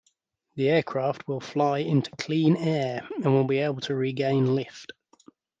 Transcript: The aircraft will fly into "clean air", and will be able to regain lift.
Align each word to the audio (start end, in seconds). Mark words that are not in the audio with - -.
The 0.55 0.67
aircraft 0.67 1.27
will 1.27 1.39
fly 1.39 1.77
into 1.77 2.09
"clean 2.17 2.55
air", 2.55 3.07
and 3.17 3.25
will 3.35 3.43
be 3.43 3.59
able 3.59 3.81
to 3.81 3.93
regain 3.93 4.55
lift. 4.55 4.93